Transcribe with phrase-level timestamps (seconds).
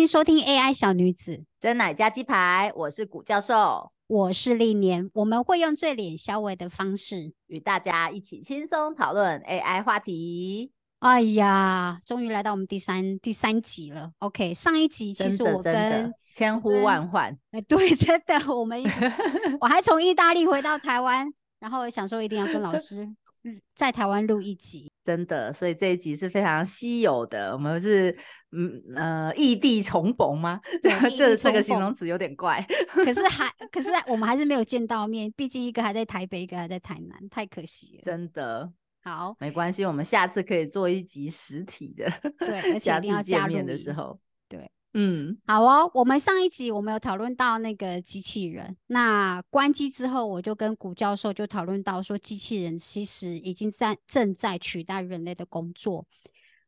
[0.00, 10.70] 迎收听 AI 小女子，真奶加鸡排，我是古教授，我是历年，我们会用最脸消微的方式与大家一起轻松讨论 AI 话题。
[11.00, 14.12] 哎呀，终于来到我们第三第三集了。
[14.18, 18.80] OK，上一集其实我跟千呼万唤，哎，对， 真的，我们
[19.60, 23.08] 我还从意大利回到台湾，然后想说一定要跟老师
[23.74, 27.52] 在台湾录一集，真的，所以这一集是非常稀有的。
[27.52, 28.16] 我们是
[28.52, 30.60] 嗯呃异地重逢吗？
[31.16, 32.66] 这这个形容词有点怪，
[33.04, 38.02] 可是还 可是我们还是没有见到面，毕竟一个还在台北，一个还在台南，太可惜了。
[38.02, 38.72] 真的。
[39.00, 44.18] 好，没关系，我们下次可以做一集实体的，对， 而且一定要见面的时候，
[44.48, 45.90] 对，嗯，好哦。
[45.94, 56.04] 我们上一集我们有讨论到那个机器人，那关机之后，我就跟古教授就讨论到说，机器人其实已经在正在取代人类的工作。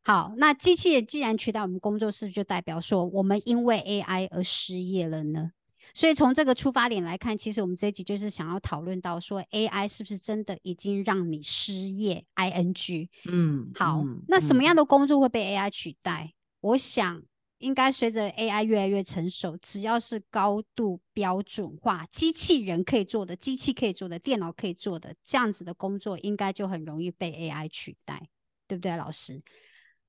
[0.03, 5.51] 好，那机器人既然取代我们工作，是不是就代表说我们因为 AI 而失业了呢？
[5.93, 16.33] 所以从这个出发点来看，其实我们这一集就是想要讨论到说，AI 是不是真的已经让你失业？ing，嗯，好，那什么样的工作会被 AI 取代？
[16.61, 17.21] 我想
[17.57, 28.29] 应该随着 AI 越来越成熟，只要是高度标准化，机器人可以做的，机器可以做的，电脑可以做的，这样子的工作，应该就很容易被 AI 取代，
[28.67, 29.41] 对不对，老师？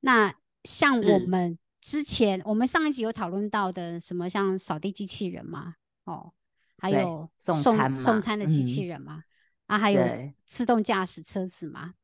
[0.03, 1.59] 那像我们。
[1.85, 6.33] 之前我们上一集有讨论到的什么，像扫地机器人嘛，哦，
[6.79, 9.25] 还有送送送餐的机器人嘛，
[9.67, 10.01] 啊，还有
[10.47, 11.95] 自动驾驶车子嘛，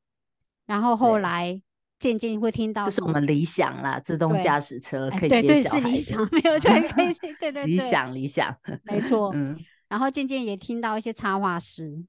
[0.66, 1.62] 然后后来
[2.00, 9.56] 渐渐会听到，这是我们理想啦，自动驾驶车可以对对是理想，没有错，可以对对 对，理想理想，没错，嗯，
[9.88, 12.04] 然后渐渐也听到一些插画师，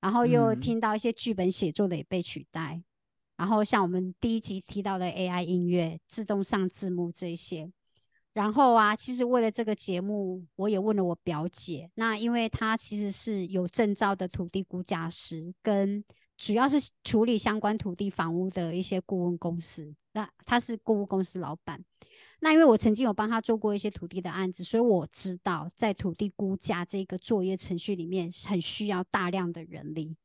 [0.00, 2.80] 然后又听到一些剧本写作的也被取代。
[3.42, 7.68] 然后像我们第一集提到的 AI 音乐、自动上字幕这一些，
[8.32, 16.04] 然后啊，其实为了这个节目，我也问了我表姐，那因为她其实是有证照的土地估价师，跟
[16.38, 21.84] 主要是处理相关土地房屋的一些顾问公司，那她是顾问公司老板。
[22.38, 30.16] 那因为我曾经有帮他做过一些土地的案子，所以我知道在土地估价这个作业程序里面，很需要大量的人力。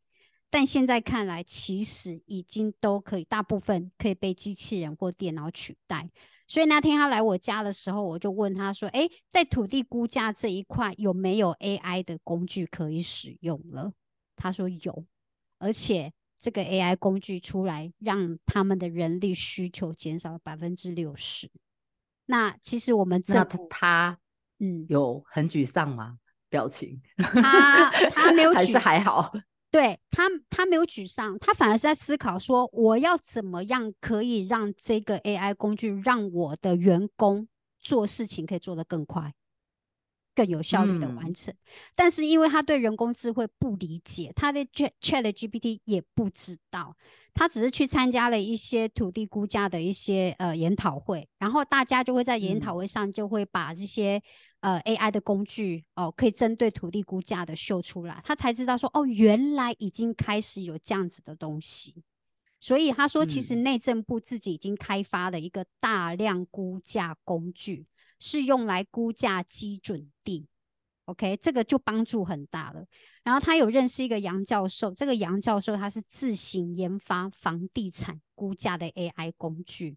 [0.50, 6.09] 但现在看来，其实已经都可以，大部分可以被机器人或电脑取代。
[6.47, 13.91] 所以那天他来我家的时候，我就问他说：“哎，在土地估价这一块有没有 AI 的工具可以使用了？”
[14.38, 15.06] 他说有，
[15.57, 21.52] 而且这个 AI 工具出来，让他们的人力需求减少了百分之六十。
[22.28, 24.18] 那其实我们这他
[24.59, 26.19] 嗯有很沮丧吗？
[26.50, 29.34] 表情他他没有， 还是还好。
[29.70, 37.48] 对他，他没有沮丧，他反而是在思考说，我要怎么样可以让这个 AI 工具让我的员工
[37.80, 39.34] 做事情可以做得更快、
[40.34, 41.54] 更有效率的完成。
[41.96, 46.96] 但是因为他对人工智慧不理解，他的 Chat Chat GPT 也不知道，
[47.34, 54.24] 他只是去参加了一些土地估价的一些呃研讨会，然后大家就会在研讨会上就会把这些。
[54.62, 62.03] 呃，AI 的工具哦，可以针对土地估价的秀出来，他才知道说哦，原来已经开始有这样子的东西。
[62.59, 67.85] 所以他说，其实内政部自己已经开发了一个大量估价工具，
[68.19, 70.47] 是用来估价基准地。
[71.06, 72.84] OK，这个就帮助很大了。
[73.24, 79.95] 然后他有认识一个杨教授，这个杨教授他是自行研发房地产估价的 AI 工具。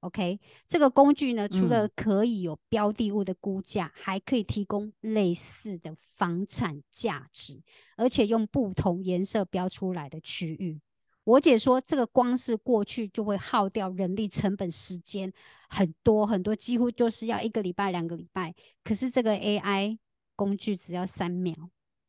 [0.00, 7.60] OK，这个工具呢，除了可以有标的物的估价，还可以提供类似的房产价值，
[7.96, 10.80] 而且用不同颜色标出来的区域。
[11.24, 15.30] 我姐说，这个光是过去就会耗掉人力成本、时间
[15.68, 18.54] 很多很多，几乎就是要一个礼拜、两个礼拜。
[18.82, 19.98] 可是这个 AI
[20.34, 21.54] 工具只要三秒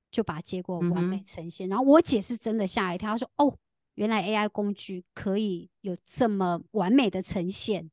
[0.09, 1.67] 就把结果完美呈现。
[1.67, 3.53] 然后我姐是真的吓一跳，她说：“哦。”
[3.95, 7.89] 原来 AI 工具可以有这么完美的呈现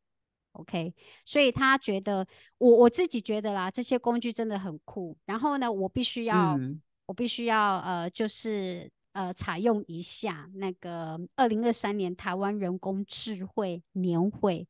[0.52, 2.26] ，OK，所以他觉得
[2.58, 5.16] 我我自己觉得啦，这些工具真的很酷。
[5.26, 6.58] 然后呢，我必须要
[7.06, 14.68] 我必须要呃，就是呃，采用一下那个二零二三年台湾人工智慧年会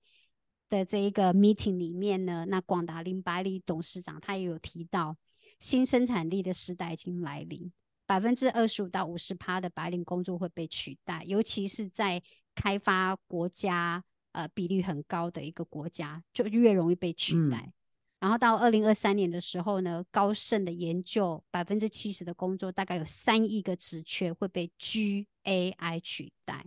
[0.69, 5.16] 的这一个 meeting 里面呢，那广达林百里董事长他也有提到，
[5.58, 7.70] 新生产力的时代已经来临。
[8.08, 12.22] 百分之二十五到五十趴的白领工作会被取代，尤其是在
[12.55, 14.02] 开发国家，
[14.32, 17.70] 呃，比率很高的一个国家，就越容易被取代。
[18.19, 26.64] 然后到二零二三年的时候呢，高盛的研究，百分之七十的工作，大概有三亿个职缺会被 G A I 取代。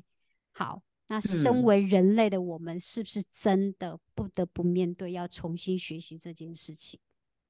[0.51, 6.99] 好，那身为人类的我们，是不是真的不得不面对要重新学习这件事情？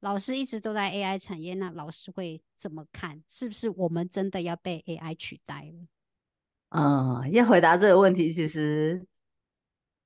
[0.02, 3.24] 老师一直都在 AI 产业，那老师会怎么看？
[3.28, 5.88] 是不是我们真的要被 AI 取代了？
[6.70, 9.06] 嗯，要回答这个问题，其实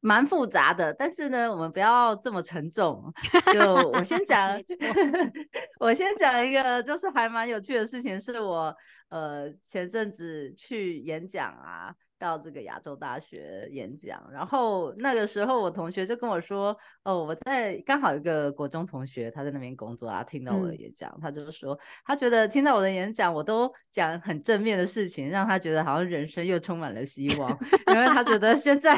[0.02, 0.94] 蛮复杂的。
[0.94, 3.14] 但是呢，我们不要这么沉重。
[3.54, 4.62] 就我先 讲，
[5.80, 8.76] 我先讲一个，就是还蛮有趣的事情，是我
[9.10, 11.96] 呃前阵子去演讲啊。
[12.18, 27.50] 到这个亚洲大学演讲，然后那个时候我同学就跟我说：“哦，我在刚好有一个国中同学，他在那边工作啊，听到我的演讲，他就说他觉得听到我的演讲，我都讲很正面的事情，让他觉得好像人生又充满了希望，
[27.88, 28.98] 因为他觉得现在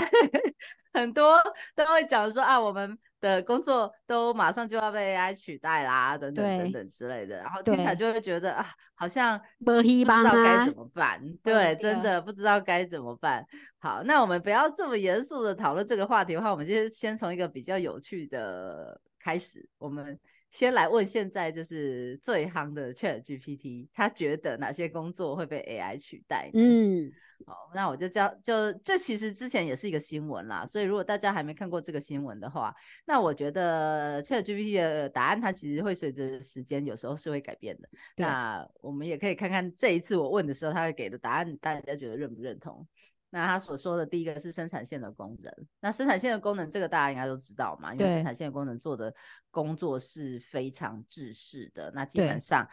[0.98, 1.38] 很多
[1.76, 8.64] 都会讲说啊，我们。”的工作都马上就要被 AI 取代啦，等等等等之类的，然后听起来就会觉得啊，
[8.94, 11.20] 好像 不知道该怎么办。
[11.44, 13.44] 对，真的不知道该怎么办。
[13.80, 19.68] 好，那我们不要这么严肃的讨论这个话题的话，我们就先从一个比较有趣的开始。
[19.80, 20.18] 我们
[20.58, 26.50] 先来问现在就是最夯的 ChatGPT，他觉得哪些工作会被 AI 取代？
[26.56, 27.12] 嗯。
[27.46, 32.74] 好，那我就教，就这其实之前也是一个新闻啦，所以如果大家还没看过这个新闻的话，
[33.06, 37.88] 那我觉得 ChatGPT 的答案它其实会随着时间有时候是会改变的。
[38.16, 42.84] 那我们也可以看看这一次我问的时候，他会给的答案，大家觉得认不认同？
[43.30, 49.14] 那他所说的第一个是生产线的功能，那生产线的功能这个大家应该都知道嘛，因为生产线的功能做的
[49.52, 52.68] 工作是非常制式的，那基本上。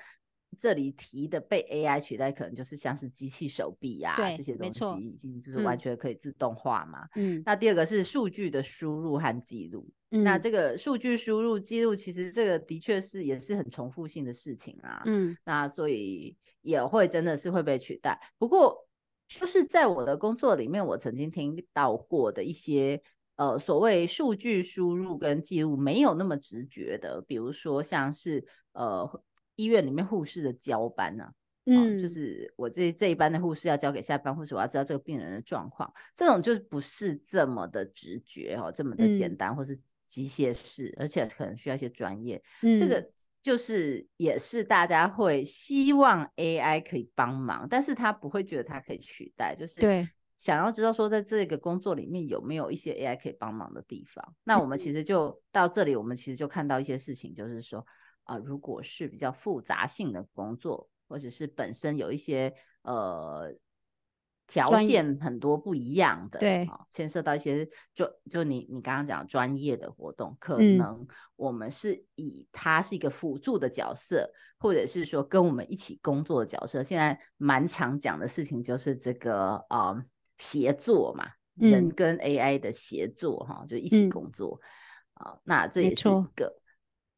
[0.57, 7.09] 这里提的被 AI 取代，可能就是像是机器手臂呀这些东西，已经就是完全可以自动化嘛。
[7.17, 9.85] 嗯，那第二个是数据的输入和记录。
[10.11, 15.03] 那这个数据输入记录，其实这个的确是也是很重复性的事情啊。
[15.07, 18.17] 嗯，那所以也会真的是会被取代。
[18.39, 18.87] 不过
[19.29, 23.03] 就是在我的工作里面，我曾经听到过的一些
[23.37, 29.23] 呃所谓数据输入跟记录没有那么直觉的，比如说像是呃。
[29.57, 31.31] 医院里面护士的交班呢，
[31.67, 39.79] 嗯，就是我这这一班的护士要交给下班护士，我要知道这个病人的状况，这种就是不是这么的直觉哦，这么的简单，或是
[40.09, 42.43] 机械式，而且可能需要一些专业。
[42.77, 43.09] 这个
[43.45, 54.35] 就是也是大家会希望 AI 可以帮忙，但是他不会觉得它可以取代，就是对想要知道说在这个工作里面有没有一些 AI 可以帮忙的地方。
[54.43, 57.87] 那我们其实就到这里，我们其实就看到一些事情，就是说。
[58.27, 62.51] 啊，如果是比较复杂性的工作，或者是本身有一些
[62.81, 63.55] 呃
[64.47, 71.07] 条件很多不一样的，对，牵涉到一些就就你你刚刚讲专业的活动，可能
[71.37, 76.83] 我们是以他是一个辅助的角色，或者是说跟我们一起工作的角色。
[76.83, 79.95] 现在蛮常讲的事情就是这个啊
[80.39, 84.61] 协作嘛，人跟 AI 的协作哈，就一起工作。
[85.15, 86.61] 啊，那这也是一个。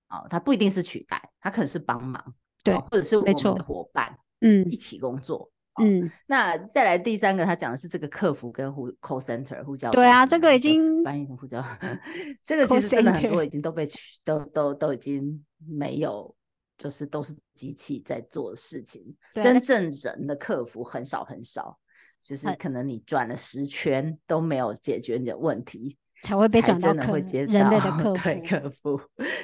[0.09, 5.51] 哦，它不一定是取代，它可能是帮忙，对，或者是我们的伙伴，嗯，一起工作，
[5.83, 6.11] 嗯。
[6.27, 11.65] 那再来第三个，他讲的是这个客服跟呼 call center 呼叫，对啊，这个已经翻译成呼叫，
[12.45, 16.35] 这个其实真的很多已经都被取，都都都已经没有，
[16.79, 19.03] 就是都是机器在做事情，
[19.35, 21.79] 真正人的客服很少很少，
[22.25, 25.97] 就是可能你转了十圈都没有解决你的问题。
[26.23, 28.21] 才会被转到客人类的客服。
[28.25, 29.01] 对客服，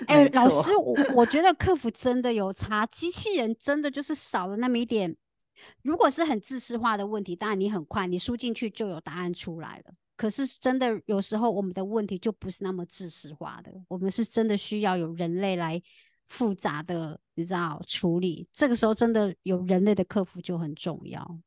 [0.09, 5.15] 哎，老师，我我觉 得客服真的有差，机器人真的就是少了那么一点。
[5.83, 9.95] 如果是很自私化的问题，当然你很快，你输进去就有答案出来了。
[10.17, 15.83] 可是真的有时候我们的问题就不是那么自私化的，我们是真的需要有人类来
[16.29, 18.47] 复杂的，你知道处理。
[18.53, 21.39] 这个时候真的有人类的客服就很重要。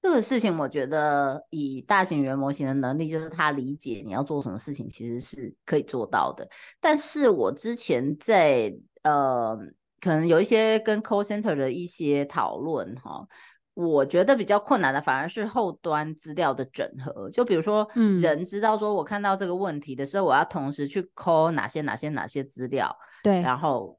[0.00, 6.46] 这个事情，我觉得以大型语言模型的能力，就是他理解你要做什么事情，其实是可以做到的。
[6.78, 9.58] 但是我之前在呃，
[10.04, 13.26] 可能有一些跟 call center 的一些讨论哈，
[13.72, 17.30] 我觉得比较困难的反而是后端资料的整合。
[17.30, 23.98] 就比如说，人知道说我看到这个问题的时候，我要同时去 call 哪些哪些哪些资料，对，然后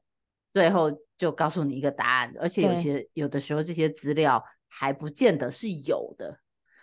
[0.54, 2.32] 最后就告诉你一个答案。
[2.40, 4.42] 而且有些有的时候这些资料。
[4.68, 6.38] 还不见得是有的，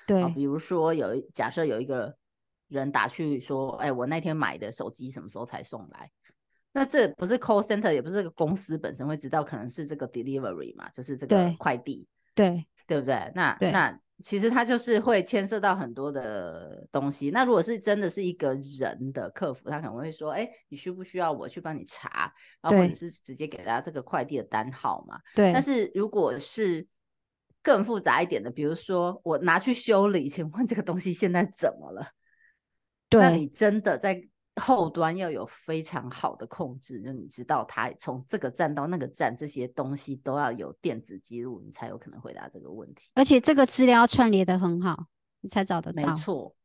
[0.08, 2.16] 对，比如说有假设有一个
[2.70, 6.10] 人打去说，哎，我那天买的手机什么时候才送来？
[6.74, 13.32] 那这不是 call center，也不是这个公司本身会知道，可能是这个 delivery 嘛，就是这个快递，对，对不对？
[13.36, 17.30] 那那其实它就是会牵涉到很多的东西。
[17.30, 22.34] 那如果是真的是一个人的客服，他可能会说，哎，你需不需要我去帮你查？
[22.62, 25.20] 然后或者是直接给他这个快递的单号嘛？
[25.36, 25.52] 对。
[25.54, 26.88] 但是如果是
[27.62, 32.08] 更复杂一点的，比如说我拿去修理，请问这个东西现在怎么了？
[33.10, 34.24] 那你对，真的在
[34.58, 43.12] 后端要有非常好的控制，就你知道它从这个站到那个站，这些东西都要有电子记录，你才有可能回答这个问题。
[43.16, 45.08] 而且这个资料要串联的很好，
[45.42, 46.04] 你才找得到。
[46.04, 46.56] 没错，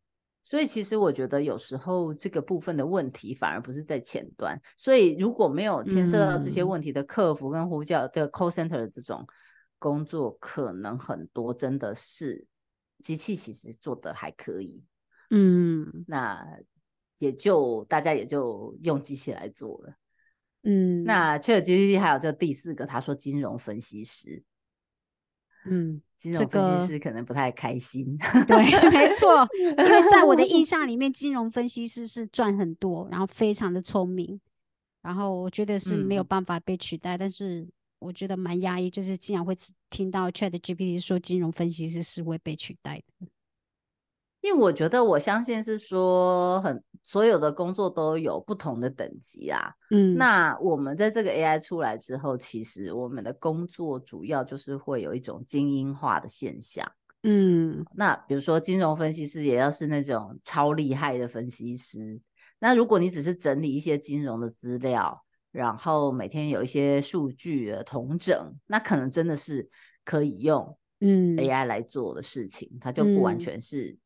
[0.45, 9.27] 所以其实我觉得有时候这个部分的问题反而不是在前端，所以如果没有牵涉到这些嗯问题的客服跟呼叫的 call center 的这种
[9.79, 12.47] 工作，可能很多真的是
[13.03, 14.85] 机器其实做的还可以，
[15.31, 16.45] 嗯那
[17.19, 19.95] 也就大家也就用机器来做了。
[20.65, 24.43] 嗯，那 ChatGPT 还有这第四个，他说金融分析师，
[25.67, 28.19] 嗯， 金融分析师可能不太开心。
[28.47, 28.57] 对，
[28.91, 29.47] 没错，
[29.79, 34.41] 因为在我的印象里面，金融分析师是赚很多，然后非常的聪明，
[35.01, 37.17] 然后我觉得是没有嗯办法被取代。
[37.17, 37.67] 但是
[38.01, 39.57] 我觉得蛮压抑，就是竟然会
[39.89, 43.27] 听到 Chat GPT 说金融分析师是会被取代的。
[44.41, 49.73] 因为我觉得，我相信是说很所有的工作都有不同的等级啊。
[49.91, 56.91] 嗯，那我们在这个 AI 出来之后，其实我们的工作主要就是会有一种精英化的现象。
[57.25, 62.21] 嗯那比如说金融分析师，也要是那种超厉害的分析师。
[62.61, 69.69] 那如果你只是整理一些金融的资料，然后每天有一些数据的统整，那可能真的是
[70.05, 73.97] 可以用嗯 AI 来做的事情，它就不完嗯全是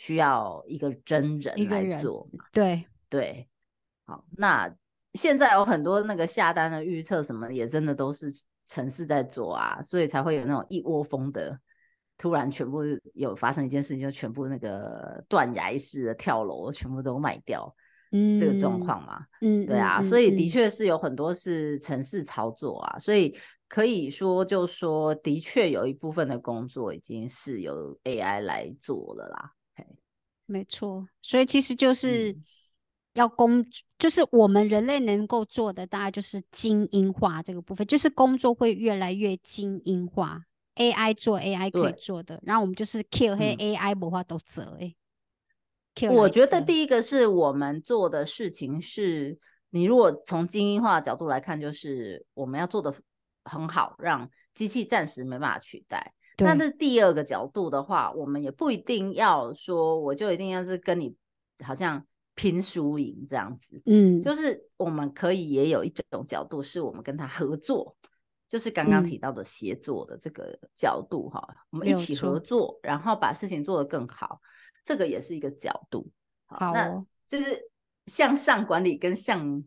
[0.00, 2.42] 需要一个真人来做嘛。
[2.50, 3.46] 对，对，
[4.06, 4.74] 好，那
[5.12, 8.32] 现在有很多那个下单的预测什么，也真的都是
[8.66, 11.60] 城市在做啊，所以才会有那种一窝蜂的，
[12.16, 12.80] 突然全部
[13.12, 17.70] 有发生一件事情，就全部那个断崖式的跳楼，全部都卖掉
[18.12, 19.22] 嗯，这个状况嘛。
[19.42, 23.36] 嗯，对啊，嗯所以的，嗯确是有很多是城市操作啊，所以
[23.68, 29.52] 可以说就说的确有一部分的工作已经是由 AI 来做了啦。
[30.50, 32.44] 嘿没错，所以其实就是嗯
[33.14, 33.64] 要工，
[33.98, 40.42] 就是我们人类能够做的，大概就是精英化这个部分，就是工作会越来越精英化
[40.74, 44.96] ，AI 做 AI 可以做的，然后我们就是 kill 黑嗯 AI 不话都责诶。
[45.94, 49.38] kill 我觉得第一个是我们做的事情是，
[49.70, 52.94] 你如果从精英化的角度来看，就是我们要做的
[53.44, 56.12] 很好，让机器暂时没办法取代。
[56.40, 56.68] 那对。
[56.68, 61.14] 这第二个角度的话，我们也不一定要说，我就一定要是跟你
[61.64, 62.04] 好像
[62.34, 64.20] 拼输赢这样子，嗯。
[64.20, 67.96] 就是我们可以也有一种角度，是我们跟他合作，
[68.48, 69.04] 就是刚刚嗯。
[69.04, 74.40] 提到的协作的这个角度哈，我们一起合作，然后把事情做得更好，
[74.84, 76.10] 这个也是一个角度。
[76.48, 77.06] 那好哦。
[77.28, 77.70] 就是
[78.06, 79.62] 向上管理跟向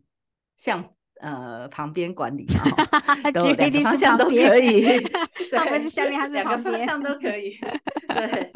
[0.58, 2.64] 向呃旁边管理嘛，
[3.00, 4.82] 哈都两个方向都可以，
[5.50, 7.14] 对不对是下面它是两个方向都。
[7.18, 7.56] 可以，
[8.08, 8.52] 对，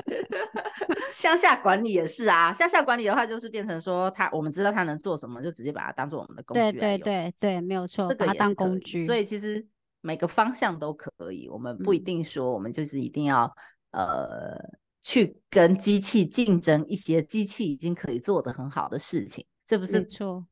[1.12, 9.64] 向下管理也是啊，向下管理的话就是变成说他我们知道他能做什么，就直接把它当做我们的工具对，对对对，没有错，这个把它当工具，所以其实
[10.00, 12.04] 每个方向都可以，我们不一嗯。
[12.04, 13.50] 定说我们就是一定要
[13.92, 14.58] 呃
[15.02, 20.44] 去跟机器竞争一些机器已经可以做得很好的事情，这不没是错，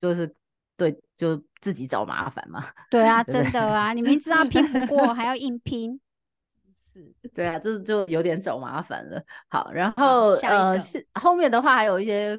[0.00, 0.34] 就是
[0.76, 2.64] 对就自己找麻烦嘛？
[2.90, 6.00] 对啊，真的啊，你明知道拼不过还要硬拼，
[6.74, 9.22] 是对啊，就就有点找麻烦了。
[9.48, 12.38] 好，然后呃是后面的话还有一些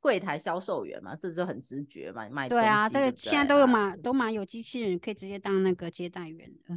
[0.00, 6.76] 柜台销售员嘛，这就很直觉嘛，你卖对啊，这个现在都有嘛，都蛮有机器人可以直接当那个接待员的，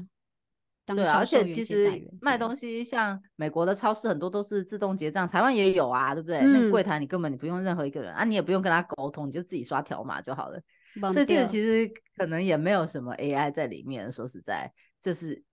[0.86, 6.42] 当对啊，而且其实卖东西，像美国的超市很多都是自动结账，台湾也有啊，对不对？
[6.42, 10.60] 那柜台你根本你不用任何一个人啊，你也不用跟他沟通，你就自己刷条码就好了。
[11.02, 11.48] 忘所以这个掉。
[11.48, 14.12] 其实可能也没有什么 AI 在里面。
[14.12, 15.44] 说实在，就是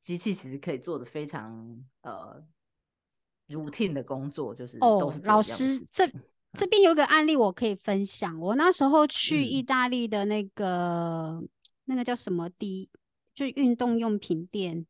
[0.00, 2.42] 机器其实可以做的非常呃
[3.48, 6.10] routine 的工作，就是都哦是，老师这
[6.52, 9.48] 这边有个案例我可以分享，我那时候去嗯。
[9.48, 11.42] 意大利的那个
[11.84, 12.88] 那个叫什么迪，
[13.34, 14.86] 就运动用品店，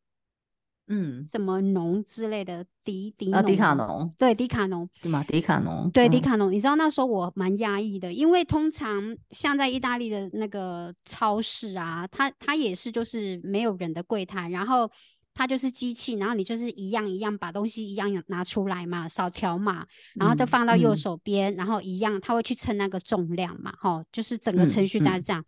[0.89, 4.89] 嗯，什么农之类的迪迪啊，迪卡吗侬对，迪卡侬。
[4.95, 5.23] 是吗？
[5.27, 14.89] 迪卡侬对，迪嗯卡侬，你知道那时候我蛮压抑的，因为通常像在意大利的那个超市啊，它它也是就是没有人的柜台，然后
[15.33, 25.45] 它就是机器，然后你就是一样一样把东西一样样拿出来嘛，扫条码，然后就嗯放到右嗯手边，然后一样它会去称那个重量嘛，哈，就是整个程序大概是这样。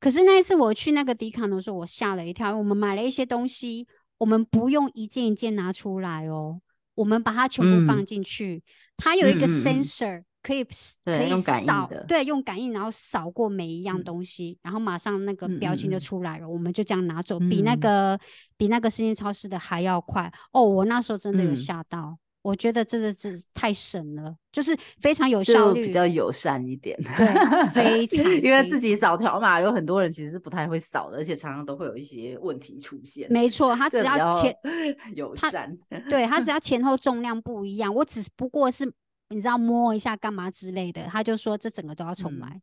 [0.00, 3.86] 可是那一次我去那个迪卡侬的时候，我吓了一跳，我们买了一些东西，
[4.18, 6.60] 我们不用一件一件拿出来哦，
[6.94, 8.62] 我们把它全部放嗯进去，
[8.96, 18.18] 它有一个 sensor，可以可以扫对用感应，然后扫过每一样东西，然后马上那个标签就出来了，我们就这样拿走，比那个
[18.56, 20.32] 比那个生鲜超市的还要快。
[20.52, 20.64] 哦！
[20.64, 33.30] 我那时候真的有吓到，我觉得真的是太神了，就是非常有效率，比较友善一点，对，非常因为自己扫条码，有很多人其实是不太会扫的，而且常常都会有一些问题出现。
[33.30, 34.56] 没错，他只要前
[35.14, 35.76] 友善，
[36.08, 38.92] 对他只要 前后重量不一样，我只不过是。
[39.30, 42.58] 你知道摸一下干嘛之类的，他就说这整个都要重来，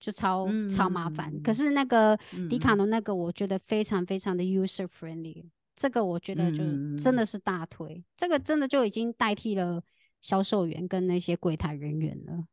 [0.00, 1.30] 就超超麻烦。
[1.42, 2.18] 可是那个
[2.48, 5.44] 迪卡侬那个，我觉得非常非常的 user friendly，
[5.76, 6.64] 这个我觉得就
[6.96, 9.82] 真的是大推，这个真的就已经代替了
[10.20, 12.44] 销售员跟那些柜台人员了。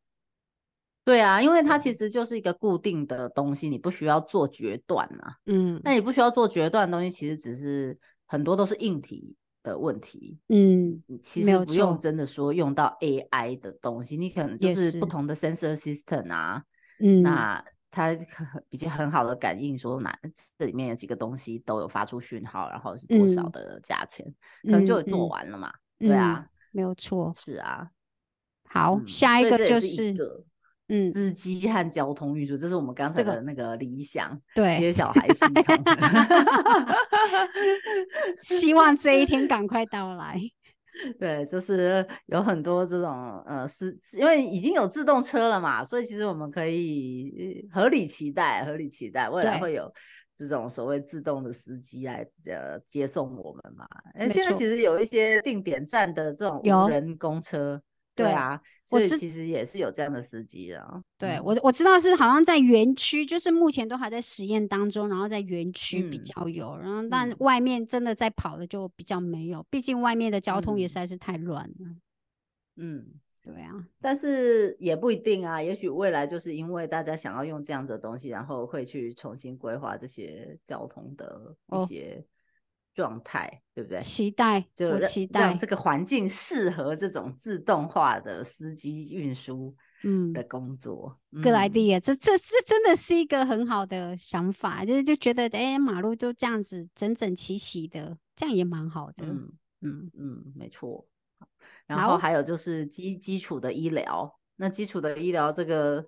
[1.03, 5.37] 对啊，因为它其实就是一个固定的东西，你不需要做决断啊。
[5.45, 9.35] 嗯，那你不需要做决断的东西，其实只是很多都是硬体。
[9.63, 16.61] 的问题，嗯，其实不用真的说用到 AI 的东西，你可能就是不同的 sensor system 啊，
[16.99, 17.63] 嗯，那
[17.95, 18.11] 它
[18.69, 20.17] 比较很好的感应说哪
[20.57, 24.25] 这里面有几个东西都有发出讯号，然后是多少的价钱，
[24.63, 27.87] 可能就做完了嘛，对啊，没有错，是啊，
[28.67, 30.15] 好，下一个就是。
[30.89, 35.63] 嗯，司机和交通运输，这是我们刚才的那个理想，对，接小孩系统，
[38.41, 40.37] 希望这一天赶快到来。
[41.19, 49.91] 对，就是有很多这种呃司，因为已经有自动车了嘛，所以其实我们可以合理期待，合理期待未来会有
[50.35, 53.87] 这种所谓自动的司机来呃接送我们嘛。
[54.13, 57.81] 哎，现在其实有一些定点站的这种无人公车。
[58.15, 61.03] 对啊，所以其实也是有这样的司机啊。
[61.17, 71.95] 对我我知道是好像在园区，就是目前都还在实验当中，然后在园区比较有，然后但外面真的在跑的就比较没有，毕竟外面的交通也实在是太乱了。
[72.75, 73.05] 嗯，
[73.41, 82.23] 对啊，但是也不一定啊，也许未来就是因为大家想要用这样的东西，然后会去重新规划这些交通的一些。
[82.93, 83.99] 状态对不对？
[84.01, 91.19] 期待，就期待让这个环境适合这种自动化的司机运输，嗯的工作。
[91.41, 99.25] 格莱蒂耶，这这这真的是一个很好的想法，就是就觉得哎，马路都这样子整整齐齐的，这样也蛮好的。
[99.25, 99.51] 嗯
[99.81, 101.07] 嗯嗯，没错。
[101.85, 106.07] 然后还有就是基基础的医疗，那基础的医疗这个。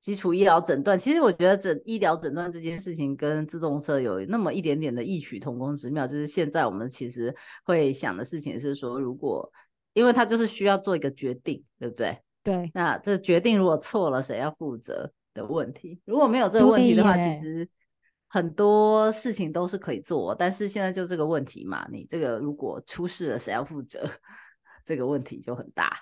[0.00, 6.06] 基础医疗诊断，其实我觉得诊医疗诊断这件事情跟自动车有那么一点点的异曲同工之妙。
[6.06, 7.34] 就是现在我们其实
[7.64, 9.50] 会想的事情是说，如果
[9.92, 12.18] 因为它就是需要做一个决定，对不对？
[12.42, 12.70] 对。
[12.72, 16.00] 那这决定如果错了，谁要负责的问题？
[16.06, 17.68] 如果没有这个问题的话，其实
[18.26, 20.34] 很多事情都是可以做。
[20.34, 24.08] 但是现在就这个问题嘛，你这个如果出事了，谁要负责？
[24.82, 25.94] 这个问题就很大。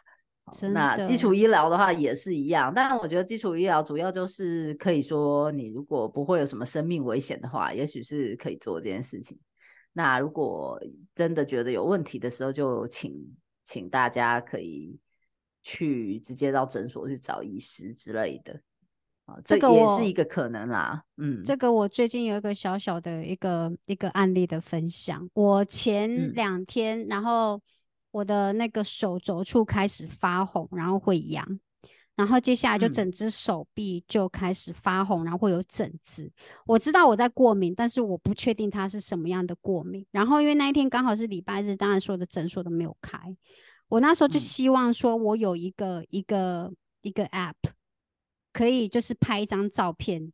[0.73, 9.39] 那基础医疗的话也是一样，但我觉得基础医疗主要就是可以说，你如果不会有什么生命危险的话，也许是可以做这件事情。
[9.93, 10.81] 那如果
[11.15, 13.15] 真的觉得有问题的时候，就请
[13.65, 14.99] 请大家可以
[15.63, 18.61] 去直接到诊所去找医师之类的
[19.25, 21.03] 啊，这个也是一个可能啦。
[21.17, 27.61] 嗯，这个我最近有一个小小的一个一个案例的分享，我前两天然后。
[28.11, 31.47] 我的那个手肘处开始发红，然后会痒，
[32.17, 36.31] 然后接下来就整只手臂就开始发红，然后会有疹子。
[36.67, 40.05] 我知道我在过敏，但是我不确定它是什么样的过敏。
[40.11, 43.19] 然后因为那一天刚好是礼拜日，当然所有的诊所都没有开。
[43.89, 47.55] 我那时候就希望说，我有一个一个一个 app，
[48.53, 50.33] 可以就是拍一张照片，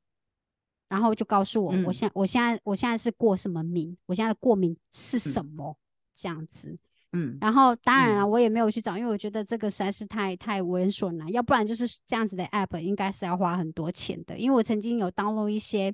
[0.88, 5.76] 然后就告诉我，我现我现在我现在是过什么敏，我现在的过敏是什么
[6.14, 6.78] 这样子。
[7.14, 11.30] 嗯，然后当然了，我也没有去找，因为我觉得这个实在是太太为人所难。
[11.32, 14.36] 要不然就是这样子的 app，应该是要花很多钱的。
[14.36, 15.92] 因为我曾经有 download 一些，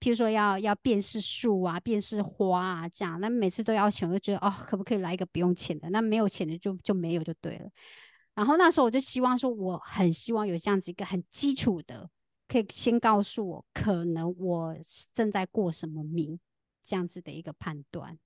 [0.00, 5.90] 譬如说要要辨识树啊、辨识花啊这样，那每次都要钱，我就觉得哦，可不可以来一个不用钱的？
[5.90, 7.70] 那没有钱的就就没有就对了。
[8.34, 12.08] 然后那时候我就希望说，我很希望有这样子一个很基础的，
[12.48, 14.74] 可以先告诉我可能我
[15.12, 16.40] 正在过什么名
[16.82, 18.18] 这样子的一个判断。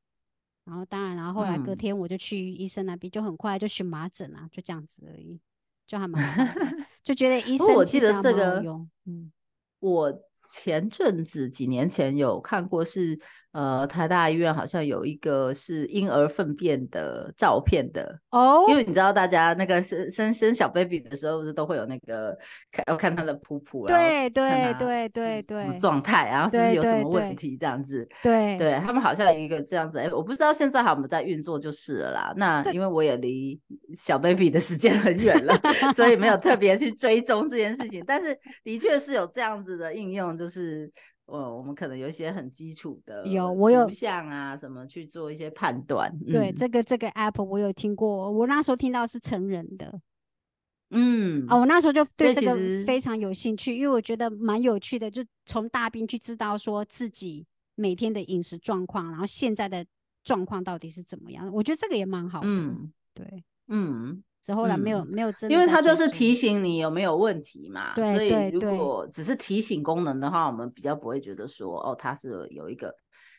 [0.67, 5.41] 然后当然，然后后来隔天我就去医生那边，就很快就荨麻疹啊，就这样子而已，
[5.87, 6.21] 就还蛮
[7.05, 7.75] 就觉得医生。
[7.75, 8.61] 我记得这个，
[9.05, 9.33] 嗯，
[9.79, 13.19] 我前阵子几年前有看过，是
[13.57, 22.37] 呃，台大医院好像有一个是婴儿粪便的照片的哦，因为你知道大家那个生生生小 baby 的时候，不是都会有那个
[22.71, 28.07] 看要看他的噗噗，对对对对对，状态，然后是不是有什么问题这样子？
[28.23, 32.35] 对，对他们好像有一个这样子，哎，我不知道现在还有没有在运作就是了啦。
[32.37, 33.59] 那因为我也离
[33.95, 35.59] 小 baby 的时间很远了，
[35.97, 40.93] 所以没有特别去追踪这件事情，但是的确是有这样子的应用，就是。
[41.27, 46.17] 我我们可能有一些很基础的有我有像啊什么去做一些判断。
[46.21, 50.01] 对这个这个 app 我有听过，我那时候听到是成人的。
[50.91, 52.55] 嗯啊，我那时候就对这个
[52.87, 59.85] 非常有兴趣，因为我觉得蛮有趣的，就从大兵去知道说自己每天的饮食状况，然后现在的
[60.23, 61.53] 状况到底是怎么样。
[61.53, 62.47] 我觉得这个也蛮好的。
[62.49, 64.23] 嗯，对，嗯。
[64.47, 72.95] 之后来没有没有真，因为它就是提醒你有没有问题嘛，所以如果只是提醒功能的话，我们比较不会觉得说哦，它是有一个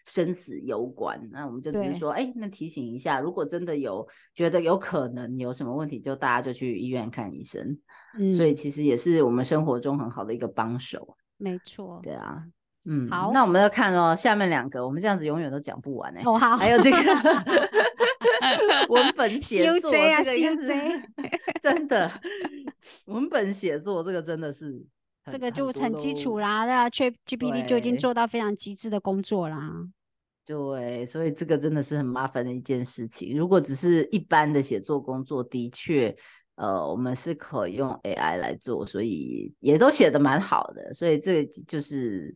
[0.05, 7.79] 生死攸关，那我们就只是说，哎，那提醒一下，如果真的有觉得有可能有什么问题，就大家就去医院看医生。
[8.19, 11.15] 嗯，所以其实也是我们生活中很好的一个帮手。
[11.37, 12.01] 没错。
[12.03, 12.43] 对啊。
[12.89, 16.21] 嗯，好，那我们要看哦，下面两个，我们这样子永远都讲不完哎。
[16.23, 16.97] 哦，好，还有这个
[18.87, 21.01] 文本写作，这个也是
[21.61, 22.09] 真的。
[23.07, 24.81] 文本写作这个真的是，
[25.29, 29.69] 这个就很基础啦，那 ChatGPT 就已经做到非常极致的工作啦。
[30.45, 33.37] 对，所以这个真的是很麻烦的一件事情。
[33.37, 36.15] 如果只是一般的写作工作，的确，
[36.55, 40.93] 呃，我们是可以用 AI 来做，所以也都写的蛮好的。
[40.93, 42.33] 所以这就是。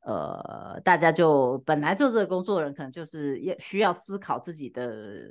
[0.00, 5.28] 呃，大家就本来做这个工作的人，可能就是要需要思考自己的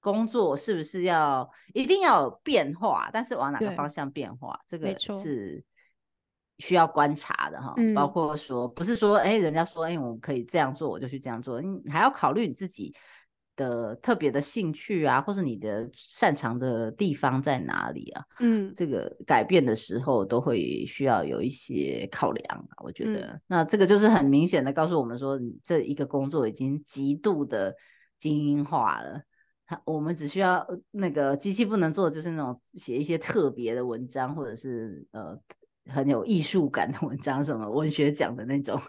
[0.00, 5.62] 工作是不是要一定要有变化，但是往哪个方向变化，这个是
[6.58, 7.74] 需要观察的哈。
[7.94, 12.94] 包括说，不是说哎，人家说哎，我们可以这样做，我就去这样做，你还要考虑你自己。
[13.54, 18.24] 的特别的兴趣啊，或是你的擅长的地方在哪里啊？
[18.40, 22.82] 嗯，这个改变的时候都会需要有一些考量啊。
[22.82, 27.74] 我觉得，那这个就是很明显的告诉我们说，这一个工作已经极度的
[28.18, 29.22] 精英化了。
[29.66, 35.38] 它我们只需要那个机器不能做，就是那种写一些特别的文章，或者是呃
[35.86, 38.80] 很有艺术感的文章，什么文学奖的那种，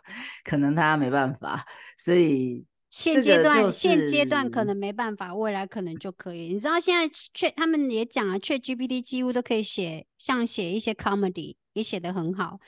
[0.46, 1.66] 可能他没办法，
[1.98, 2.66] 所以。
[2.96, 6.54] 现阶段，现阶段可能没办法，未来可能就可以。
[6.54, 12.60] 你知道现在却他们也讲了，却 GPT 几乎都可以写，像写一些 comedy 也写得很好，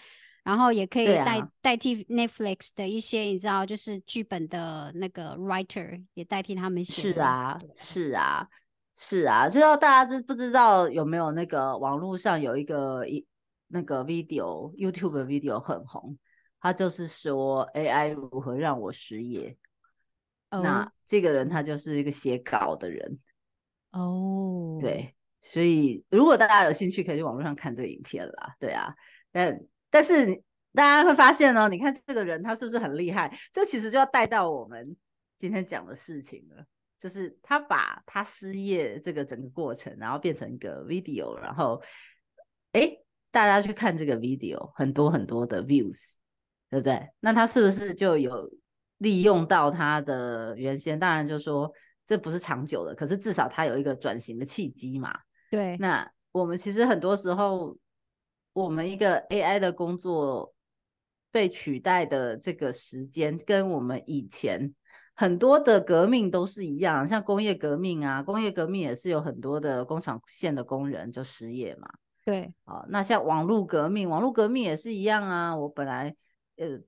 [0.43, 7.03] 然后也可以代代替 Netflix 的一些，你知道，就是剧本的那个 writer 也代替他们写。
[7.13, 8.49] 是啊，是啊，
[8.95, 13.23] 是啊，知道大家知不知道有没有那个网络上有一个一
[13.67, 16.17] 那个 video YouTube 的 video 很红，
[16.59, 19.55] 他就是说 AI 如何让我失业。
[20.61, 23.19] 那这个人他就是一个写稿的人
[23.91, 28.55] 哦，对，所以如果大家有兴趣，可以去网络上看这个影片啦。
[28.59, 28.93] 对啊，
[29.31, 30.25] 但但是
[30.73, 33.33] 大家会发现哦，你看这个人他是不是很厉害？
[33.51, 34.95] 这其实就要带到我们
[35.37, 36.65] 今天讲的事情了，
[36.99, 41.81] 就是他把他失业这个整个过程，然后变成一个 video，然后
[42.73, 42.91] 哎，
[43.31, 46.15] 大家去看这个 video，很多很多的 views，
[46.69, 47.07] 对不对？
[47.21, 48.51] 那他是不是就有？
[48.99, 51.69] 利用到它的原先，当然就说
[52.07, 55.13] 这不是长久的，可是至少它有一个转型的契机嘛。
[55.51, 57.77] 对，那我们其实很多时候，
[58.53, 60.53] 我们一个 AI 的工作
[61.29, 64.73] 被取代的这个时间，跟我们以前
[65.13, 71.89] 很多的革命都是一样，像工业革命啊，工业革命也是有很多的工厂线的工人就失业嘛。
[72.23, 76.15] 对，哦，那像网络革命，网络革命也是一样啊，我本来
[76.55, 76.79] 呃。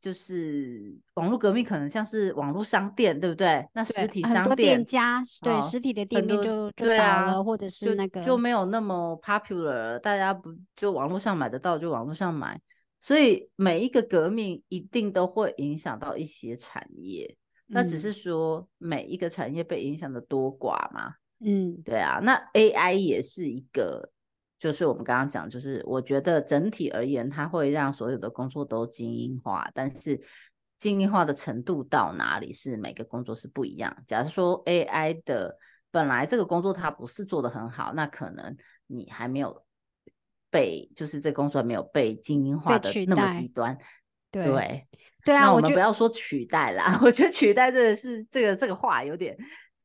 [0.00, 3.68] 就是网络革命，可能像是网络商店，对不对？
[3.74, 12.58] 那实体商店店家对实体的店面就就倒了，或者是那个就没有那么 popular，大家不就网络上买得到就网络上买。
[12.98, 17.36] 所以每一个革命一定都会影响到一些产业，
[17.66, 21.14] 那只是说每一个产业被影响的多寡嘛。
[21.44, 24.10] 嗯，对啊，那 AI 也是一个。
[24.60, 30.20] 就是我们刚刚讲，就是我觉得整体而言，它会让所有的工作都精英化，但是
[30.78, 33.96] 精英化的程度到哪里是每个工作是不一样。
[34.06, 35.56] 假如说 AI 的
[35.90, 38.54] 本来这个工作它不是做的很好，那可能
[38.86, 39.64] 你还没有
[40.50, 43.78] 被，就是这工作没有被精英化的那么极端。
[44.30, 44.44] 对
[45.24, 49.34] 对啊，那我们不要说取代啦， 我觉得取代这个是这个这个话有点。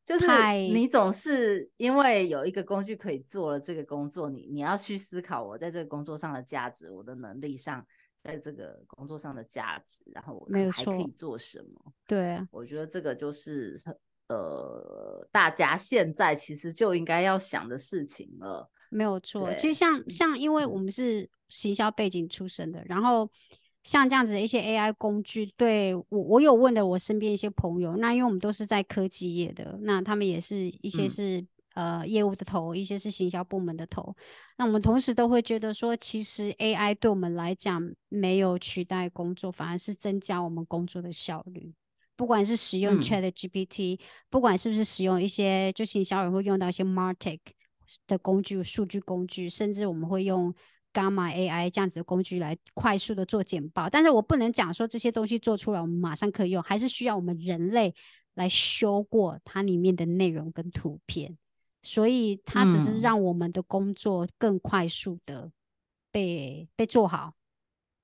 [0.05, 0.27] 就是
[0.71, 7.83] 你总是因为有一个工具可以做了这个工作，你你要去思考我在这个工作上的价值，我的能力上
[8.21, 11.91] 在这个工作上的价值，然后我还可以做什么？
[12.05, 13.75] 对，我觉得这个就是
[14.27, 18.69] 呃，大家现在其实就应该要想的事情了。
[18.91, 19.51] 没有错。
[19.55, 23.29] 其实像像，因为嗯我们是行销背景出身的，然后
[23.85, 31.09] 像这样子的一些 AI 工具，对我我有问的我身边一些朋友，那因为我们都是在科技业的，那他们也是一些嗯。
[31.09, 31.45] 是、
[31.75, 34.15] 呃业务的头，一些是行销部门的头，
[34.57, 41.73] 那我们同时都会觉得说，其实 AI 对我们来讲没有取代工作，反而是增加我们工作的效率。
[42.15, 43.01] 不管是使用嗯。
[43.01, 47.39] Chat GPT，、不管是不是使用一些就行销人会用到一些 Martech
[48.07, 50.55] 的工具、数据工具，甚至我们会用
[50.95, 53.89] Gamma AI 这样子的工具来快速的做简报。
[53.89, 57.93] 但是我不能讲说这些东西做出来我们马上可以用，还是需要我们人类
[58.35, 61.37] 来修过它里面的内容跟图片。
[61.83, 65.51] 所以它只是嗯让我们的工作更快速的
[66.11, 67.31] 被被做好，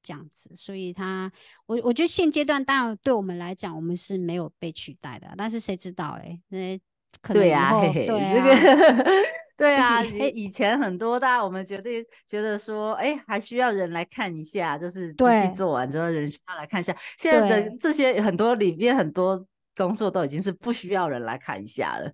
[0.04, 0.52] 这样子。
[0.56, 1.32] 所以它，
[1.66, 6.40] 我我觉得现阶段当然对我们来讲，我们是没有被取代的，但是谁知道嘞？
[6.50, 6.80] 那
[7.22, 9.14] 可能以对呀、对这啊，个
[9.62, 16.96] 对啊，以以前很多大家我们觉得觉得说，哎，还需要人来看一下，就是机器对做完之后人需要来看一下。
[17.20, 19.46] 现在的这些很多里面很多
[19.76, 22.12] 工作都已经是不需要人来看一下了，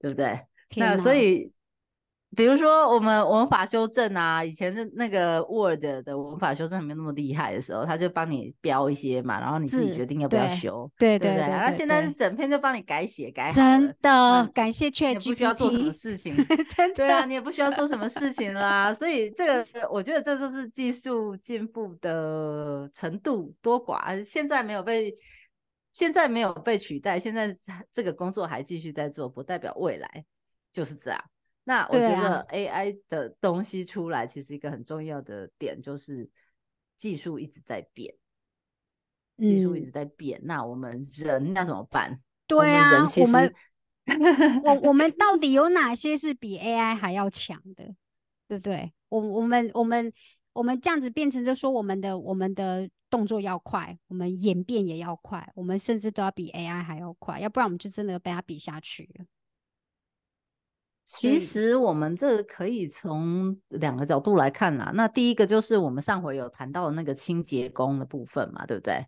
[0.00, 0.40] 对不对？
[0.74, 1.52] 那所以，
[2.34, 11.46] 比如说我们文法修正啊，以前的那个 Word 的文法修正还没有那么厉害的时候，他就帮你标一些嘛，然后你自己字决定要不要修，对对不对？
[11.46, 16.34] 对那现在是整篇就帮你改写改好真，的嗯感谢你 Chat 也不需要做什么事情。
[16.74, 24.24] 真对啊，的你也不需要做什么事情啦，所以这个我觉得这就是技术进步的程度多寡。
[24.24, 25.14] 现在没有被，
[25.92, 27.54] 现在没有被取代，现在
[27.92, 30.24] 这个工作还继续在做，不代表未来
[30.72, 31.22] 就是这样。
[31.64, 36.28] 那我觉得 AI 的东西出来，其实一个很重要的点就是
[36.96, 38.14] 技术一直在变，
[39.38, 42.20] 技术一嗯直在变，那我们人要怎么办？
[42.46, 43.54] 对啊们人，其实我们
[44.64, 47.94] 我我们到底有 哪些是比 AI 还要强的，
[48.48, 48.92] 对不对？
[49.08, 50.12] 我我们我们
[50.52, 59.24] 我们这样子变成就说我们的我们的动作要快，我们演变也要快，我们甚至都要比 AI 还要快，要不然我们就真的被它比下去了。
[61.14, 64.90] 其实我们这可以从两个角度来看啦。
[64.94, 69.04] 那第一个就是我们上回有谈到那个清洁工的部分嘛，对不对？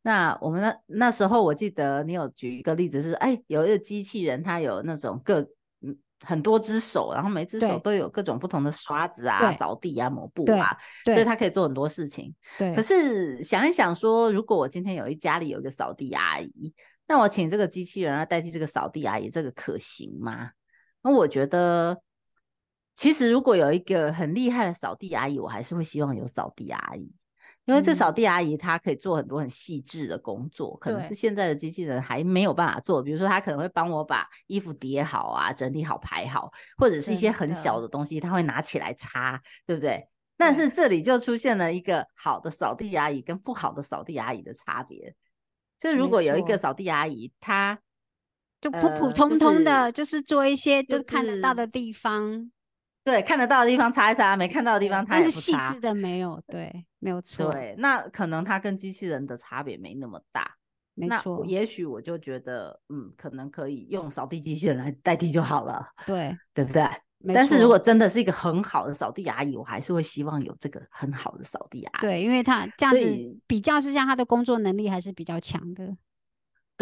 [0.00, 5.40] 那我们那那时候我记得你有举一个例子是，哎，有一个机器人，它有那种各
[5.82, 12.34] 嗯很多只手，然后每只手都有各种不同的刷子啊、对扫地啊、抹布啊，所以对它可以做很多事情。
[12.58, 16.74] 对，可是想一想说，如果我今天有一家里有一个扫地阿姨，
[17.06, 20.50] 那我请这个机器人来代替这个扫地阿姨，这个可行吗？
[21.02, 22.00] 那我觉得，
[22.94, 27.12] 其实如果有一个很厉害的扫地阿姨，我还是会希望有扫地阿姨，
[27.64, 33.02] 因为这扫嗯地阿姨她可以做很多很细致的工作，可能是现在的机器人还没有办法做。
[33.02, 40.06] 比如说，她可能会帮我把衣服叠好啊，整理好排好，或者是一些很小的的东西，她会拿起来擦，对不对？
[40.36, 45.14] 但是这里就出现了一个好的扫地阿姨跟不好的扫地阿姨的差别。
[45.78, 47.78] 就如果有一个错扫地阿姨，她
[48.62, 52.50] 就普普呃通就是通的，就是做一些就都看得到的地方，
[53.02, 55.80] 对看得到的地方擦一擦，没看到的地对方她但是细致。
[55.80, 60.54] 的没有，对，没有错，对，那可能它跟机器人的差别没那么大。
[60.94, 66.86] 没错我，也许我就觉得，嗯，可能可以用扫地机器人来代替就好了， 对，对不对？
[67.34, 72.02] 但是如果真的是一个很好的扫地阿姨，我还是会希望有这个很好的扫地阿姨。
[72.02, 75.96] 对，因为他这样子比较之下，他的工作能力还是比较强的。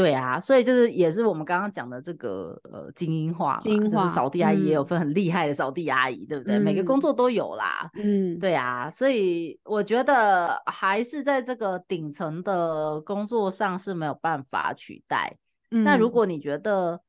[0.00, 6.58] 对啊，所以就是也是我们刚刚讲的这个呃精英化嘛，就是精英化扫地阿姨也有嗯分很厉害的扫地阿姨，对不对？
[6.58, 7.90] 每个工嗯作都有啦。
[7.94, 15.36] 嗯，对啊，所以我觉得还是在这个顶层的工作上是没有办法取代。
[15.68, 17.00] 那如嗯果你觉得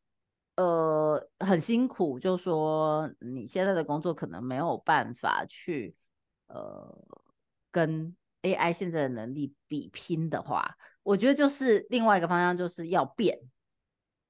[0.58, 5.96] 呃很辛苦，就说你现在的工作可能没有办法去
[6.48, 6.96] 呃
[7.72, 13.40] 跟 AI 现在的能力比拼的话，我觉得就是另外一个方向就是要变，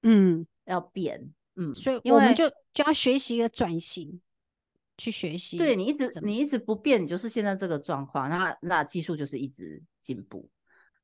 [0.03, 4.21] 嗯，要变，嗯，所以我们就就要学习一个转型，
[4.97, 5.57] 去学习。
[5.57, 10.49] 对你一直你一直不变，你就是现在这个状况，那那技术就是一直进步，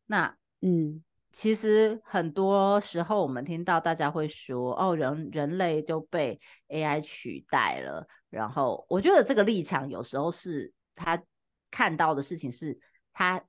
[0.05, 1.03] 那嗯
[1.33, 8.07] 其实很多时候我们听到大家会说，哦，人人类就被 AI 取代了。
[8.29, 11.21] 然后我觉得这个立场有时候是他
[11.69, 12.77] 看到的事情是，
[13.13, 13.39] 他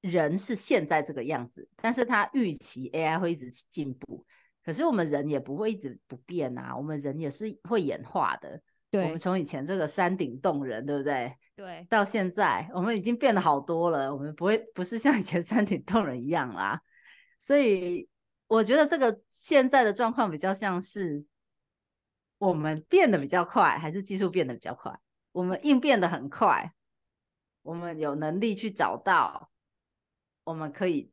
[0.00, 4.24] 人是现在这个样子，但是他预期 AI 会一直进步。
[4.64, 8.60] 可是我们人也不会一直不变啊，我们人也是会演化的。
[8.92, 11.36] 我们从以前这个山顶洞人，对不对？
[11.54, 14.12] 对，到现在，我们已经变得好多了。
[14.14, 16.80] 我们不会不是像以前山顶洞人一样啦。
[17.38, 18.08] 所以
[18.46, 21.22] 我觉得这个现在的状况比较像是
[22.38, 24.98] 我们变得比较快，还是技术变得比较快？
[25.32, 26.72] 我们应变得很快，
[27.62, 29.50] 我们有能力去找到
[30.46, 31.10] 我们可以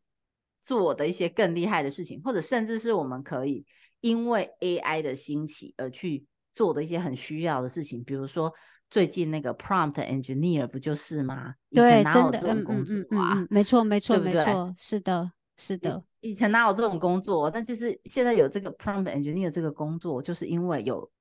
[0.62, 3.65] 做的一些更厉害的事情，或者甚至是我们可以
[4.00, 8.54] 因为 AI 的兴起而去做的一些很需要的事情，比如说
[8.91, 11.56] 最近那个 prompt engineer 不就是吗？
[11.69, 13.48] 以前对，哪真的，有这种工嗯嗯嗯作啊？
[13.50, 17.50] 没错没错没错，是的，是的，以前哪有这种工作？
[17.50, 21.12] 但就是现在有这个 prompt engineer 这个工作，就是因为有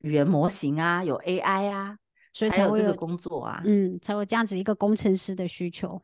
[0.00, 1.96] 语言模型啊，有 AI 啊，
[2.32, 3.62] 所以才有才有这个工作啊。
[3.64, 6.02] 嗯，才有这样子一个工程师的需求。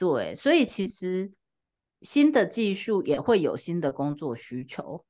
[0.00, 1.30] 对，所以其实
[2.00, 5.04] 新的技术也会有新的工作需求。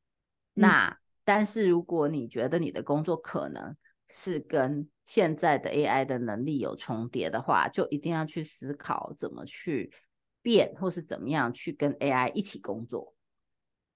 [0.57, 3.77] 嗯那但是如果你觉得你的工作可能
[4.09, 9.93] 是跟现在的 AI 的能力有重叠的话，就一定要去思考怎么去
[10.43, 13.15] 变，或是怎么样去跟 AI 一起工作。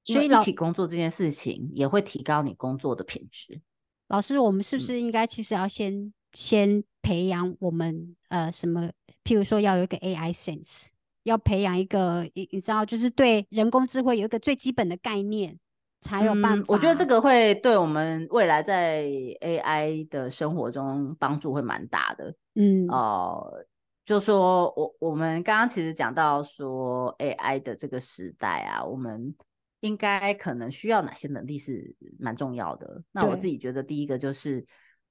[0.04, 3.61] 所以一起工作这件事情也会提高你工作的品质。
[4.07, 8.92] 老师，我们是不嗯是应该其实要先先培养我们呃什么？
[9.24, 10.88] 譬如说要有一个 AI sense，
[11.22, 15.58] 要培养一个你你知道，就是对人工智慧有一个最基本的概念，
[16.00, 16.56] 才有办法。
[16.56, 22.34] 嗯我觉得这个会对我们未来在 AI 的生活中帮助会蛮大的。
[22.54, 23.66] 嗯呃，
[24.04, 29.34] 就说我我们刚刚其实讲到说 AI 的这个时代啊，我们
[29.80, 33.02] 应该可能需要哪些能力是蛮重要的。
[33.12, 34.64] 那我自己觉得第一个就是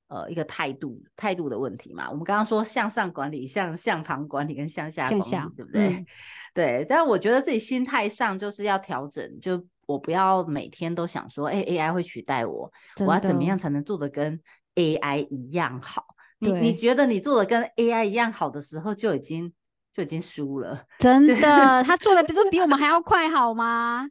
[0.07, 2.09] 呃一个态度态度的问题嘛。
[2.09, 5.87] 我们刚刚说向上管理、向向旁管理跟向下管理，对不对？
[5.87, 6.05] 嗯
[6.53, 12.71] 对，但我觉得自己心态上就是要调整，就我不要每天都想说，哎，AI 会取代我，
[13.05, 14.39] 我要怎么的样才能做的跟
[14.75, 16.05] AI 一样好？
[16.39, 19.51] 你你对觉得你做的跟 AI 一样好的时候，就已经
[19.91, 20.83] 就已经输了。
[20.99, 24.07] 真就是的，他做的比都比我们还要快，好吗？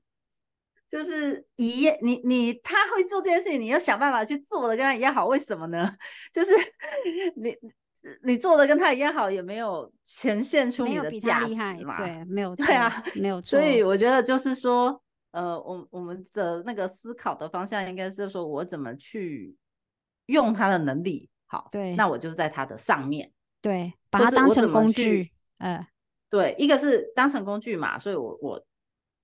[0.93, 5.91] 就是一，你你他会做这件事情，你要想办法去做的跟他一样好，为什么呢？
[6.31, 6.53] 就是
[7.35, 7.57] 你
[8.23, 11.97] 你做的跟他一样好，也没有呈现出你的价值，嘛。
[11.97, 13.59] 对，没有对啊没有错。
[13.59, 19.57] 所以我觉得就是说，呃，我我们的那个思考的方向应该是说，我怎么去
[20.27, 25.89] 用他的能力，好，对那我就是在他的上面，对，把或它当成工去具，呃，
[26.29, 28.63] 对，一个是当成工具嘛，所以我我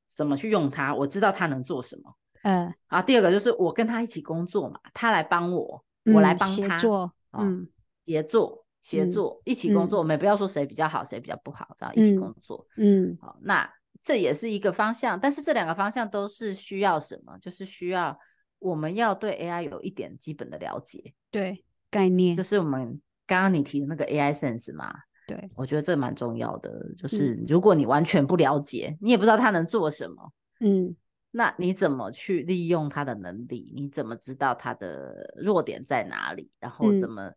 [0.09, 3.03] 怎么去用它，我知道它能做什么嗯，啊。
[3.03, 7.69] 第二个就是我跟他一起工作嘛，他来帮我，我来嗯帮他，协作，哦嗯
[8.07, 12.67] 协作协嗯作一起工嗯作，我们也不要说谁比较好，谁比较不好，这样一起嗯工作。
[12.77, 13.71] 嗯，好，那
[14.03, 17.37] 这也是一个方向，但是这两个方向都是需要什么？
[17.39, 18.19] 就是需要
[18.61, 24.95] 我们要对 AI 有一点基本的了解，对，概念就，是我们刚刚你提的那个 AI sense 嘛，
[25.29, 26.71] 对，我觉得这蛮重要的。
[26.71, 30.97] 嗯就是如果你完全不了解，你也不知道他能做什么，嗯
[31.31, 33.71] 那你怎么去利用他的能力？
[33.77, 36.51] 你怎么知道他的弱点在哪里？
[36.59, 37.31] 然后嗯怎么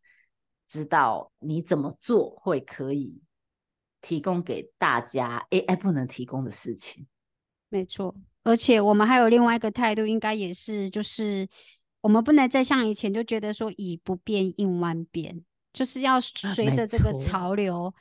[0.65, 3.21] 知道你怎么做会可以
[3.99, 7.05] 提供给大家 AI 不能提供的事情？
[7.67, 8.15] 没错。
[8.43, 11.45] 而且我们还有另外一个态度，应该也是，就是
[11.99, 15.43] 我们不能再像以前就觉得说以不变应万变，
[15.73, 17.93] 就是要随着这个潮流。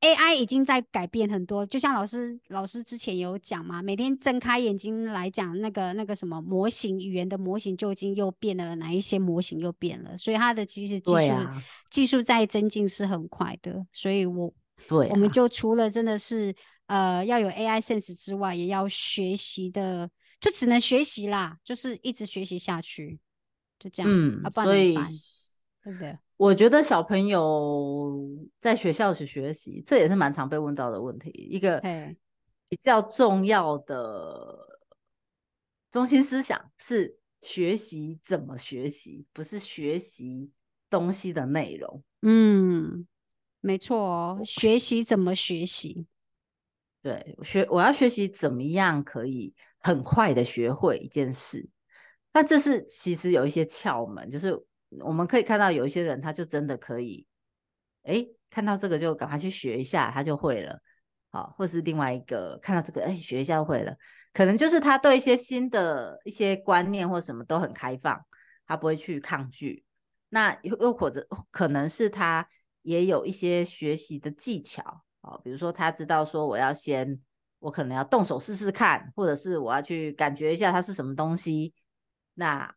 [0.00, 14.54] AI 已经在改变很多，就像老师老师之前有讲嘛，每天睁开眼睛来讲，那个那个什么模型语言的模型就已经又变了，哪一些模型又变了，所以它的其实技术、啊技术在增进是很快的，所以我
[14.88, 16.54] 对、啊，我们就除了真的是
[16.86, 20.08] 呃要有 AI sense 之外，也要学习的，
[20.40, 23.18] 就只能学习啦，就是一直学习下去，
[23.76, 24.94] 就这样，嗯啊，，不然所以？
[25.82, 26.16] 对不对？
[26.40, 28.18] 我觉得小朋友
[28.58, 31.28] 在学校去学习，这也是蛮常被问到的问题。
[31.28, 31.78] 一个
[32.66, 34.58] 比较重要的
[35.90, 40.50] 中心思想是学习怎么学习，不是学习
[40.88, 42.02] 东西的内容。
[42.22, 43.06] 嗯，
[43.60, 46.06] 没错哦，学习怎么学习？
[47.02, 51.68] 对，我学我要学习怎么样可以很快的学会一件事。
[52.32, 54.58] 那这是其实有一些窍门，就是
[55.00, 57.26] 我们可以看到有一些人他就真的可以，
[58.02, 60.80] 哎，看到这个就赶快去学一下，他就会了。
[61.30, 63.94] 好，或是另外一个看到这个，哎，学一下就会了。
[64.32, 68.20] 可能就是他对一些新的一些观念或什么都很开放，
[68.66, 69.84] 他不会去抗拒。
[70.28, 72.48] 那又又或者可能是他
[72.82, 75.04] 也有一些学习的技巧。
[75.20, 77.20] 哦，比如说他知道说我要先，
[77.58, 81.74] 我可能要动手试试看，或者是我要去感觉一下它是什么东西。
[82.34, 82.74] 那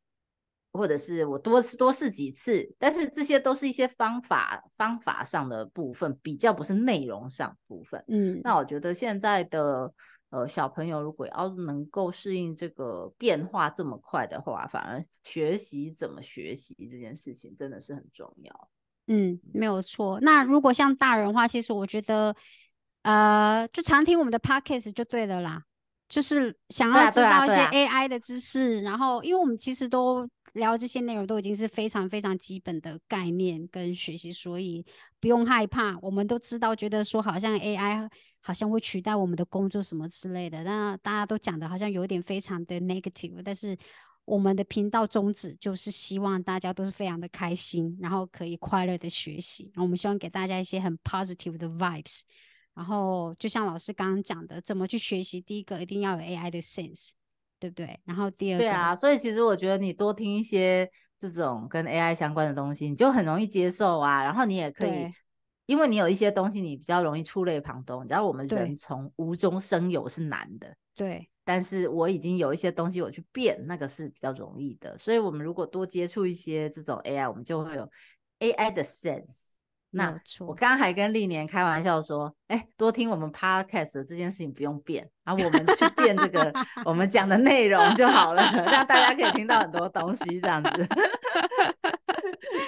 [0.74, 8.04] 或者是我多多试几次，但是这些都是一些方法方法上的部分，比较不是内容上部分。
[8.08, 9.94] 嗯，那我觉得现在的
[10.32, 18.70] 呃小朋友如果要能够适应这个变化这么快的话，反而学习怎么学习这件事情真的是很重要。
[19.08, 20.20] 嗯，没有错。
[20.22, 22.36] 那如果像大人的话，其实我觉得，
[23.04, 25.64] 呃，就常听我们的 podcast 就对了啦。
[26.10, 34.86] 就是想要知道一些 AI 的知识，然后因为我们其实都聊这些内容，都已经是非常非常基本的概念跟学习，所以
[35.20, 35.98] 不用害怕。
[36.02, 43.78] 我们都知道，觉得说好像 AI 好像会取代我们的工作什么之类的，那大家都讲的好像有点非常的 negative，但是
[44.26, 49.72] 我们的频道宗旨就是希望大家都是非常的开心，然后可以快乐的学习。
[49.76, 52.22] 我们希望给大家一些很 positive 的 vibes。
[52.76, 55.40] 然后就像老师刚刚讲的，怎么去学习？
[55.40, 57.12] 第一个一定要有 AI 的 sense，
[57.64, 57.98] 对不对？
[58.04, 64.22] 然后第二个，对啊，所以其实我觉得你多听一些这种跟 AI 相关的东西，你就很容易接受啊。
[64.22, 65.10] 然后你也可以，
[65.66, 68.04] 因为你有一些东西你比较容易触类旁通。
[68.04, 71.30] 你知道我们人从无中生有是难的，对。
[71.46, 74.98] 但是我已经有一些东西我去变，那个是比较容易的。
[74.98, 77.90] 所以我们如果多接触一些这种 AI，我们就会有
[78.40, 79.53] AI 的 sense。
[79.96, 86.52] 那我刚刚还跟历年开玩笑说，哎，多听我们 podcast 这件事情不用变，然后我们去变这个
[86.84, 88.42] 我们讲的内容就好了，
[88.72, 90.70] 让大家可以听到很多东西这样子。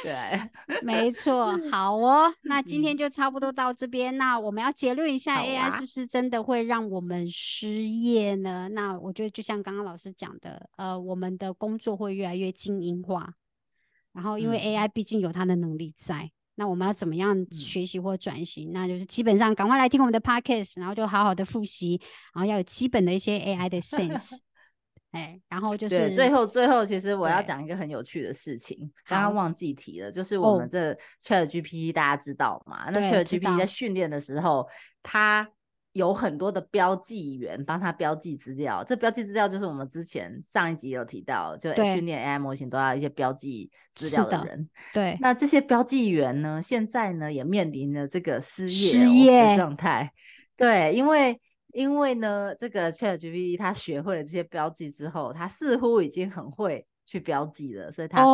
[0.03, 0.39] 对，
[0.84, 4.15] 没错，好哦，那今天就差不多到这边。
[4.17, 8.69] 那我们要结论一下，AI 是不是真的会让我们失业呢？
[8.69, 13.34] 那我觉得就像刚刚老师讲的，呃，我们的工作会越来越精英化，
[14.13, 16.30] 然后因为 AI 毕竟有它的能力在。
[16.56, 18.72] 那我们要怎么样学习或转型？
[18.72, 21.99] 那就是基本上赶快来听我们的 podcast，然后就好好的复习，
[22.34, 24.38] 然后要有基本的一些 AI 的 sense。
[25.12, 30.93] 哎，然后就是最后最后，其实我要讲一个很有趣的事情，刚刚忘记提了，就是我们这
[31.24, 32.89] ChatGPT 大家知道吗？
[32.89, 34.68] 那 ChatGPT 在训练的时候，
[35.01, 35.49] 它
[35.96, 44.70] 有很多的标记员帮他标记资料，这标记资料就是我们之前上一集有提到，就训练 AI 模型都要一些标记资料的人。
[44.91, 50.12] 对，那这些标记员呢，现在呢也面临着这个失业的状态。
[50.58, 51.39] 对，因为
[51.72, 56.86] 因为呢，这个 ChatGPT 它学会了这些标记之后，它似乎已经很会。
[57.06, 58.26] 去标记了，所以它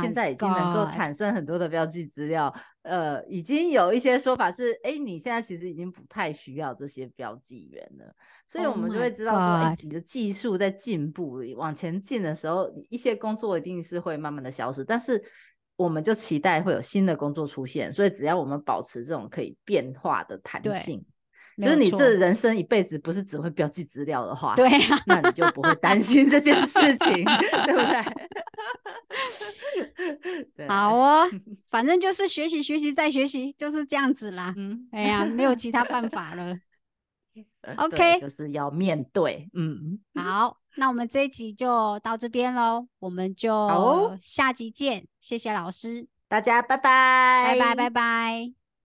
[0.00, 2.52] 现在已经能够产生很多的标记资料。
[2.82, 8.14] 呃，已经有一些说法是，哎，你现在其实已经不太需要这些标记员了。
[8.46, 14.82] 所以我们就会知道说，哎，你的技术在进步，往前进的时候，一些工作一定是会慢慢的消失。
[14.82, 15.22] 但是
[15.76, 17.92] 我们就期待会有新的工作出现。
[17.92, 21.04] 所以只要我们保持这种可以变化的弹性。
[21.60, 24.68] 就是你这人生一辈子不是只会标记资料的话，对
[25.06, 27.24] 那你就不会担心这件事情，
[27.66, 27.80] 对不
[30.56, 30.66] 对？
[30.68, 31.28] 好哦，
[31.68, 34.54] 反正就是学习学习再学习，就是这样子啦。
[34.56, 36.56] 嗯，哎呀，没有其他办法了。
[37.76, 39.48] OK，就是要面对。
[39.52, 45.06] 嗯，好，那我们这一集就到这边喽，我们就下集见。
[45.20, 48.57] 谢谢老师，大家拜拜，拜拜拜拜。